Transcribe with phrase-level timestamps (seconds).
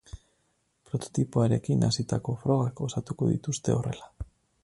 [0.89, 4.13] Prototipoarekin hasitako frogak osatuko dituzte horrela.